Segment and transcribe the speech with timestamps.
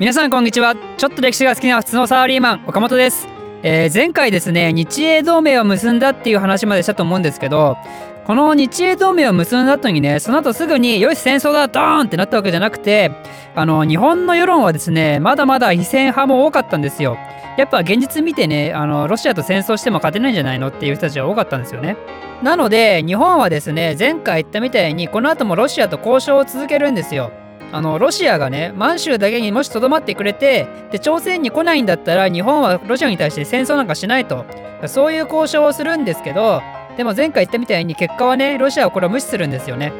[0.00, 0.76] 皆さんこんにちは。
[0.96, 3.28] ちょっと歴史が好きな普通のサラリーマン岡本です、
[3.62, 7.76] えー、前回ですね日英同盟を結んだっていう話までしたと思うんですけど
[8.24, 13.10] この日英同盟を結んだ後にねその後すぐによし戦争だドーンってなったわけじゃなくて
[13.54, 17.18] あの日本の世論はですねまだまだ非戦派も多かったんですよ。
[17.58, 21.98] やっぱ現実見てねあのロシアと戦争しても勝てないんじゃないのっていう人たちが多かったんですよね。
[22.42, 27.32] なので日本はですね前回言ったみたいにこの後もロシアと交渉を続けるんですよ。
[27.72, 34.44] あのロシアがね満州だけにもしとどまってくれてで朝鮮に来ないんだったら日本はロシアに対して戦争なんかしないと。
[34.86, 36.62] そういう交渉をするんですけど
[36.96, 39.92] でも前回言ったみたいに結果はねロシアはこれを無視するんですよね。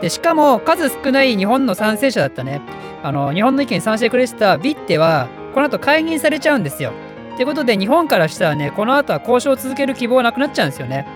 [0.00, 2.60] でしかも数少ない日本の賛成者だったね。
[3.02, 6.92] あの日本の意見に賛成してくれてたビッテはこの後解任されちゃうんですよ。
[7.34, 11.06] ってことで日本からしたらねこの後は交渉を続ける希望なくなっちゃうんですよね。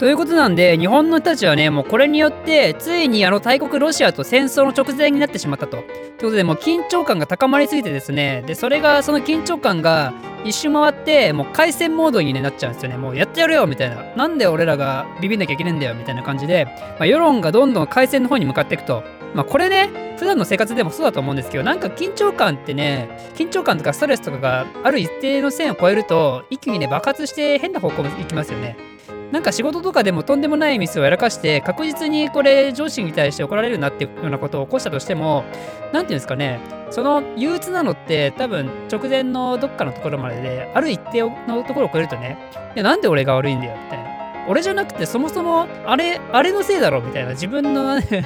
[0.00, 5.76] ということなんで日本の人たちはねもうこれによってついにあの大国ロシアと戦争の直前になってしまったと。
[5.76, 19.02] ということでもう緊張感が高まりすぎてですねでそれがその緊張感が一周回ってもう開戦モードに、ね、なっちゃうんですよねもうやってやるよみたいななんで俺らがビビんなきゃいけないんだよみたいな感じで、まあ、世論がどんどん開戦の方に向かっていくと。
[19.34, 28.76] まあこれね普段の生活でもそうだと思うんですけどなんか緊張感ってね緊張感とかストレスとかがある一定の線を超えると一気にね爆発して変な方向に行きますよね。
[29.32, 42.38] なんか仕事とかでもとんでもないミスをやらかして確実にこれ上司に対して怒られるなっていうようなことを起こしたとしても何て言うんですかねその憂鬱なのって多分直前のどっかのところまでである一定のところを超えるとね
[42.74, 44.10] いやなんで俺が悪いんだよみたいな。
[44.48, 47.32] 俺じゃなくてそもそもあれあれのせいだろみたいな。
[47.32, 48.24] 自分の 何て言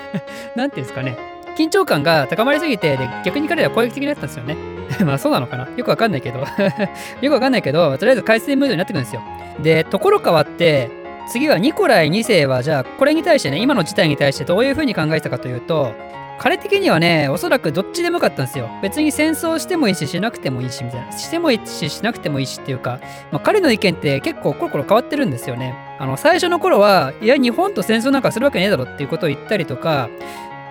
[0.55, 1.17] うんですかね
[1.57, 4.74] 緊張感が高まりすぎてで逆に彼らは攻撃的だったんですよね。
[5.05, 5.69] まあそうなのかな？
[5.77, 6.41] よくわかんないけど。
[7.21, 9.23] よくわかんないけどとりあえず改正ムードになってくるんですよ。
[9.61, 10.91] でところ変わって
[11.29, 15.95] 次はニコライ2世はじゃあこれに対してね今の事態に対してどういうふうに考えてたかというと
[16.39, 18.69] 彼的にはねおそらくどっちでもよかったんですよ。
[18.83, 21.13] 別に戦争してもいいししなくてもいいしみたいな。
[21.13, 22.99] してもいいししなくてもいいしっていうか、
[23.31, 25.75] まあ、彼の意見って結構コロコロ変わってるんですよね。
[25.99, 30.11] あの最初の頃はいや日本と戦争なんかするわけねえだろっていうことを言ったりとか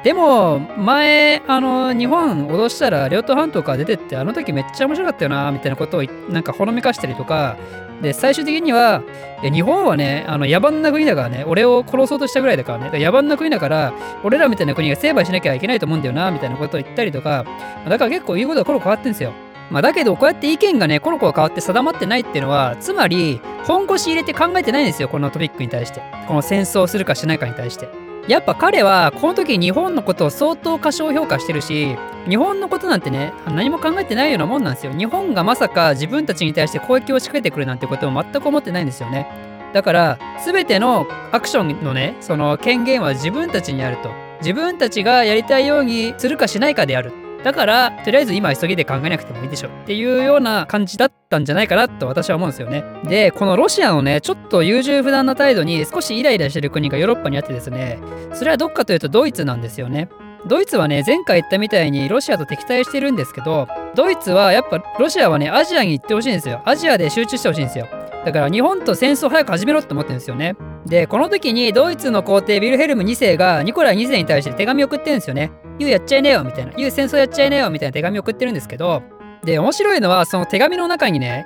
[0.04, 7.58] でも前あの日本脅したら両党半島から出てってあの時めっちゃ面白かったよなみたいなことをなんかほのめかしたりとか
[8.02, 9.02] で最終的には
[9.42, 13.94] 日本はねあの野蛮な国だからね俺を殺そうとしたぐらいだからねから野蛮な国だから
[14.24, 17.46] 俺らみたいな国が成敗しなきゃいけないと思うんだよなみたいなことを言ったりとか
[17.88, 19.32] だから結構言うことはコロコロ変わってんですよ。
[19.72, 26.02] まあ、だけどこうやって意見がねコロコロ変わって定まってないっていうのはつまり本腰入れて考えてないんですよこのトピックに対して。
[26.28, 28.03] この戦争するかしないかに対して。
[28.28, 31.98] やっぱ彼はこの時日本のことを相当過小評価してるし
[32.28, 34.94] 日本のことなんてね何も考えてないようなもんなんですよ。
[34.94, 39.28] 日本がまさか自分たちに対して攻撃を仕掛けてくるなんてことも全く思ってないんですよね。
[39.74, 44.10] だから全てのアクションのねその権限は自分たちにあると。
[44.40, 47.14] 自分たちがやりたいようにするかしないかである。
[47.44, 52.84] だからとりあえず今急ぎで考えなくてもいいでしょっていうような感じだったんじゃないかなと私は思うんですよね。
[53.04, 58.00] でこのロシアのねちょっと優柔不断な態度に少しイライラしてる国がヨーロッパにあってですね。
[58.34, 60.10] それはどっかというとドイツなんですよね。
[60.46, 66.62] ドイツはね前回言ったみたいにロシアと敵対してるんですけどドイツはやっぱロシアはねアジアに行ってほしいんですよ。
[66.66, 67.88] アジアで集中してほしいんですよ。
[68.26, 70.56] だから日本と戦争早く始めろって思ってるんですよね。
[70.86, 75.52] でこの時にドイツの皇帝ヴィルヘルム2世がニコライ2世に対して手紙を送ってるんですよね。
[75.84, 79.04] You やっちゃいなよみたいな、 You 戦争やっちゃいなよみたいな手紙送ってるんですけど、
[79.44, 81.46] で、面白いのは、その手紙の中にね、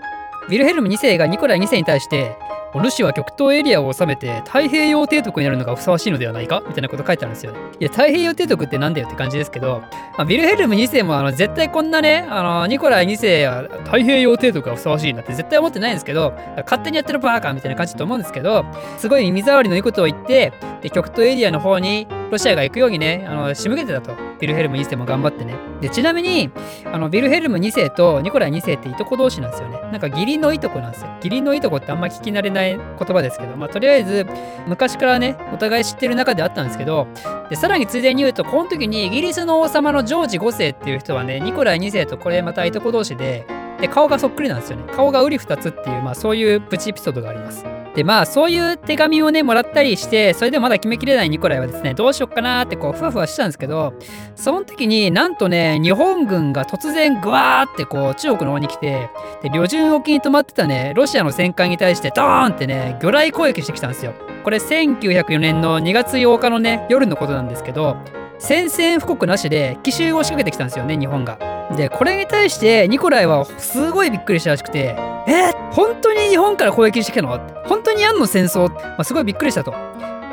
[0.49, 2.37] ヴィルヘルム2世がニコライ2世に対して、
[2.73, 7.53] お主は極東エリアを治めて太平洋帝国になるのがふさわしいのではないかみたいなこと書いてあるんですよ。
[7.79, 9.81] いや、太平洋帝国ってなんだよって感じですけど、
[10.17, 18.65] まあ、ヴィルヘルム2世もあの絶対こんなね、あのニコライ2世は太平洋帝国がふさわしいなって絶対思ってないんですけど、勝手にやってるバーカーみたいな感じだと思うんですけど、
[18.97, 24.27] すごい耳障りのいいことを言って、で極東エリアの方にロシアが行くようにね、あの仕向けてたと。
[24.39, 25.55] ビルヘルム2世も頑張ってね。
[25.81, 26.51] で、ちなみに、
[26.85, 29.79] あのビルヘルム2世とニコライ2世っていとこ同士なんですよね。
[29.91, 31.09] なんか義理のいとこなんですよ。
[31.17, 34.25] 義理のいとこってあんま聞き慣れない言葉ですけど、まあとりあえず
[34.67, 37.07] 昔からね、お互い知ってる中であったんですけど、
[37.49, 43.45] で、さらについでに言うと、この時にイギリスの王様のジョージ5世っていう人はね、ニコライ2世とこれまたいとこ同士で、
[43.79, 44.83] で、顔がそっくりなんですよね。
[44.93, 47.76] 顔がうり二つっていう、まあそういうプチエピソードがあります。
[47.95, 53.93] でまあそういう手紙をねもらったりしてそれでもまだ決めきれないニコライはですねどうしよっかなってこうふわふわしてたんですけど
[54.35, 59.09] その時になんとね日本軍が突然グワーってこう中国の方に来て
[59.41, 64.13] で旅順沖に止まってたねロシアの戦艦に対してドーンってね魚雷攻撃してきたんですよ。
[64.43, 67.97] これ1904年の2月8日のね夜のことなんですけど
[68.39, 71.56] 宣戦布告なしで奇襲を仕掛けてきたんですよね日本が。
[71.75, 74.95] でこれに対してニコライはすごいびっくりしたらしくて
[75.27, 77.39] 「え本当に日本から攻撃してきたの？
[77.65, 79.73] 本当にやんの戦争?」まあ、すごいびっくりしたと。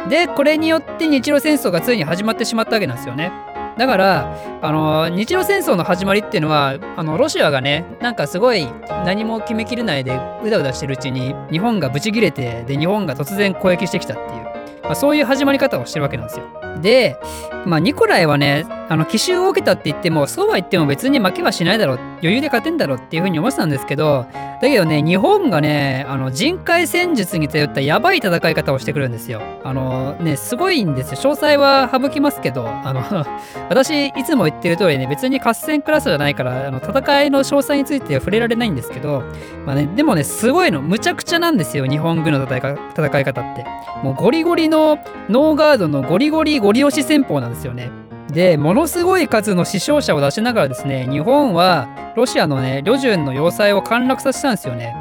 [0.09, 3.33] でこれによって日露戦争がついに始まってしまったわけなんですよね。
[3.79, 8.69] だからあの日露戦争の始まりっていうのはあのロシアがねなんかすごい
[9.05, 14.45] 何も決めきれないでうだうだしてるうちに日本がブチギレてで日本が突然攻撃してきたっていう、
[14.85, 16.45] まあ、そういう始まり方をしてるわけなんですよ。
[16.83, 17.17] で、
[17.65, 21.99] まあ、ニコライはねあの奇襲を受けたって言ってもそうは言っても別に負けはしないだろう。
[22.23, 29.43] 余裕で勝てんだろうっていうふうに思ってたんですけどだけどね日本がねあの人海戦術に頼ったやばい戦い方をしてくるんですよ。
[29.63, 31.17] あのねすごいんですよ。
[31.17, 33.03] 詳細は省きますけどあの
[33.69, 39.23] 私いつも言ってる通りね別に合戦クラスじゃないからあの戦いの詳細については触れられないんですけど
[39.67, 40.83] まあねでもねすごいの。
[40.83, 43.65] むちゃくちゃなんですよ日本軍の戦い戦い方って。
[44.03, 44.99] もうゴリゴリの
[45.31, 47.91] ノーガードのゴリゴリゴリ押し戦法なんですよね。
[48.35, 54.95] でものすごい数の死傷者を出しながらですね日本はロシアのね旅順の要塞を陥落させたんですよね。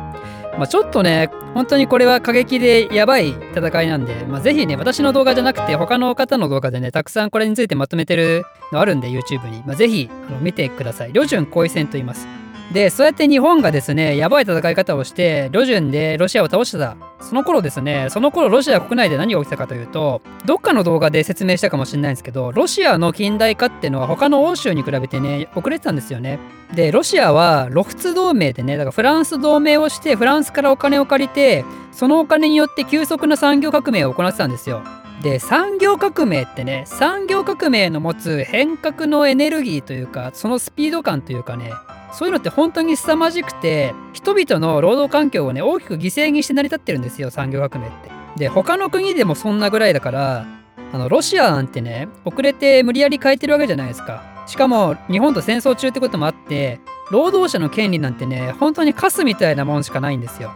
[0.55, 11.13] まあ、ちょっとね本当にこれは過激でやばい戦いなんで、まあ、ぜひね私の動画じゃなくて他の方の動画でねたくさんこれについてまとめてるのあるんで YouTube に、まあ、ぜひ見てください。
[11.13, 12.42] 旅順後遺戦と言います。
[12.71, 16.97] でそうやって日本がですねやばい戦い方をして旅順でロシアを倒してた。
[17.21, 26.39] その頃ですねその頃ロシア国内で何が起きたかというとどっかの動画で説明したかもしれないんですけどロシアの近代化っていうのは他の欧州に比べてね遅れてたんですよね。
[26.73, 34.81] でロシアは露仏同盟でねだからフランス同盟をしてフランスからお金を借りてそのお金によって急速な産業革命を行ってたんですよ。
[35.21, 41.71] で産業革命ってね産業革命の持つ変革のエネルギーというかそのスピード感というかね
[42.13, 48.11] そういうのって本当に凄まじくて人々の労働環境をね大きく犠牲にして成り立ってるんですよ産業革命って。
[48.37, 50.45] で他の国でもそんなぐらいだから
[50.91, 54.23] あのロシアなんてね遅れて無理やり変えてるわけじゃないですか。
[54.45, 56.79] しかも日本と戦争中ってこともあって
[57.11, 60.51] 労働者の権利なんてね本当にカスみたいなもんしかないんですよ。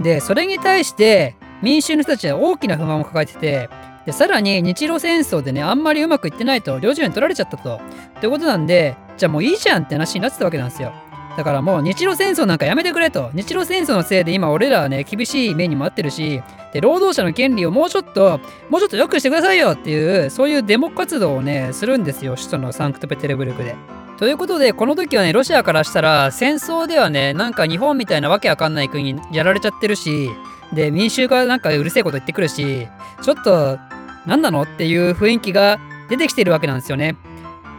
[0.00, 3.70] でそれに対して民衆の人たちは大きな不満を抱えてて
[4.06, 7.80] でさらに日露戦争でねあんまりうまくいってないと領事に取られちゃったと。
[8.20, 10.92] ということなんでじゃあもういいじゃんって話になってたわけなんですよ。
[11.36, 13.30] だからもう日露戦争なんかやめてくれと。
[13.34, 18.40] 日露戦争のせいで今俺らはね厳しい目にもあってるしで労働者の権利をもうちょっと
[18.70, 23.74] もうちょっと良くしてくださいよっていうそういうデモ活動をねするんですよ首都のサンクトペテルブルクで。
[24.16, 30.30] ということでこの時はねロシアからしたら戦争ではねなんか日本みたいなわけわかんない国にやられちゃってるし
[30.72, 32.86] で民衆がなんかうるせえこと言ってくるし
[33.22, 33.78] ちょっと
[34.24, 37.16] 何なのっていう雰囲気が出てきてるわけなんですよね。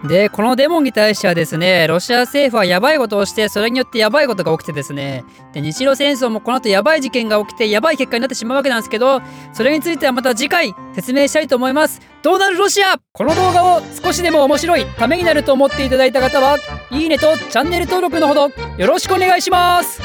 [0.04, 9.22] で、このデモに対してはですね、ロシア政府はやばいことをして、それによってやばいことが起きてですね、で日露戦争もこの後やばい事件が起きて、やばい結果になってしまうわけなんですけど、
[9.54, 12.02] それについてはまた次回説明したいと思います。
[12.22, 12.98] どうなるロシア？
[13.14, 16.58] この動画を少しでも面白い、ためになると思っていただいた方は、
[16.92, 20.02] いいねとチャンネル登録のほどよろしくお願いします。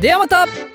[0.00, 0.73] ではまた。